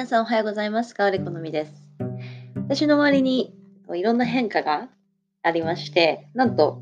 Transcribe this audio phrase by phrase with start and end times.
[0.00, 0.94] 皆さんおはようございます。
[0.94, 1.72] かおりこのみです。
[2.56, 3.54] 私の周りに
[3.94, 4.88] いろんな変化が
[5.42, 6.80] ありまして、なんと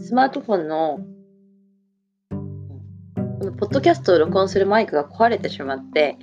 [0.00, 0.98] スマートフォンの
[3.38, 6.16] このポッドキャストを録音するマイクが壊れてしまって、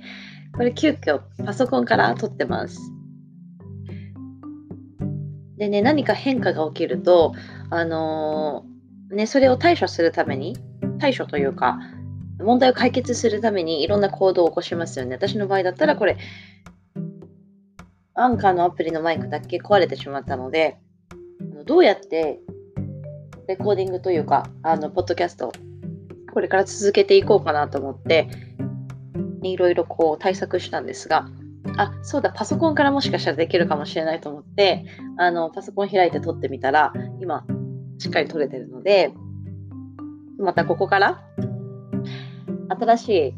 [0.54, 2.78] これ急遽パソコンから撮ってます。
[5.56, 7.32] でね、何か変化が起きると、
[7.70, 10.54] あのーね、それを対処するために、
[10.98, 11.78] 対処というか、
[12.38, 15.14] 問題を解決するためにいろんな行動を起こしますよね。
[15.14, 16.16] 私の場合だったらこれ、
[18.14, 20.78] アンカーのアプリのマイクだけ壊れてしまったので、
[21.66, 22.40] どうやって
[23.48, 25.52] レコーディングというか、あの、ポッドキャスト、
[26.32, 28.28] これから続けていこうかなと思って、
[29.42, 31.28] いろいろこう対策したんですが、
[31.76, 34.84] あ、そうだ、パソコンからもしかしたらできるかもしれないと思って、
[35.18, 37.44] あの、パソコン開いて撮ってみたら、今、
[37.98, 39.12] しっかり撮れてるので、
[40.38, 41.22] またここから
[42.74, 43.34] 新しい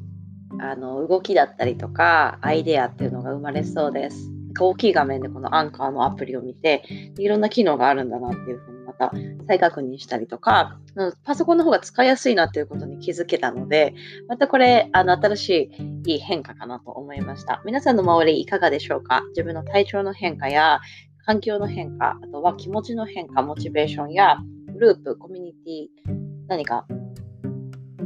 [0.60, 4.30] あの動きだったりとかアイデアっていうのが生まれそうです。
[4.58, 6.82] 大きい画面でこのアンカーのアプリを見て
[7.18, 9.12] いろんな機能があるんだなっていうふうにまた
[9.46, 10.78] 再確認したりとか
[11.24, 13.94] パソコンの方が使いやすいなっていうことに気づけたので
[14.28, 15.70] またこれあの新し
[16.06, 17.60] いいい変化かなと思いました。
[17.66, 19.24] 皆さんの周りいかがでしょうか？
[19.30, 20.80] 自分の体調の変化や
[21.26, 24.38] 環境の変化あとは気持ちの変化モチベーションや
[24.72, 26.16] グループコミュニティ
[26.48, 26.86] 何か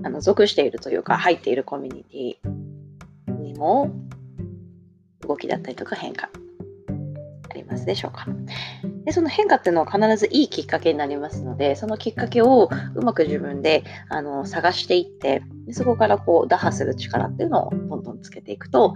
[0.03, 3.91] あの属しているというか入っているコミュニティにも
[5.27, 6.31] 動きだったりとか変化
[7.51, 8.27] ありますでしょうか。
[9.05, 18.95] でその変化っていうのは必ずいいきっかけになりますのでそのきっかけをうまく自分であの探していってでそこからこう打破する力っていうのをどんどんつけていくと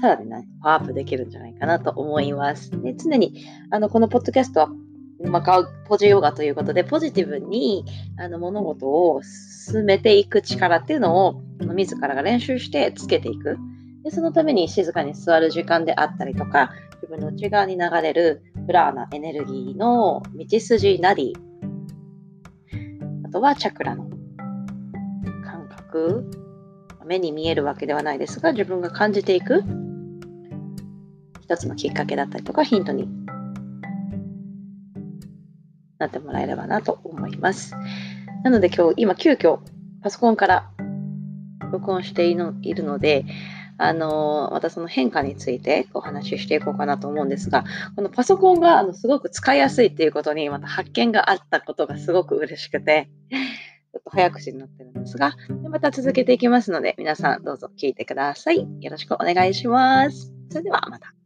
[0.00, 2.70] さらに、ね、パワーアップできるんじゃないかなと思います。
[2.82, 4.68] で常にあのこのポッドキャストは
[5.24, 7.84] まあ、ポジヨガということで、ポジティブに
[8.18, 11.42] あの物事を進めていく力っていうのを
[11.74, 13.56] 自らが練習してつけていく。
[14.04, 16.70] でそのために静かに座る時間であったりとか、
[17.02, 21.36] 自分の内側に流れるプラーナエネルギーの道筋なり、
[23.24, 24.08] あとはチャクラの
[25.44, 26.30] 感覚、
[27.06, 29.62] 目に見えるわけではないですが、自分が感じていく
[31.40, 33.08] 一つのきっかけだったりとか、ヒントに
[35.98, 37.74] なってもらえればなと思います。
[38.44, 39.58] なので今日、今急遽
[40.02, 40.70] パソコンから
[41.72, 43.24] 録音しているので、
[43.78, 47.64] あのまたその変化についてお話ししていこうかなと思うんですが、
[47.94, 55.34] このパソコンがあのすごく使いやすいっていうことにまた発見があったことがすごく嬉しくて、ちょっと早口になってるんですが、
[55.70, 58.66] また続けていきますので、皆さんどうぞ聞いてください。
[58.80, 60.32] よろしくお願いします。
[60.50, 61.25] それではまた。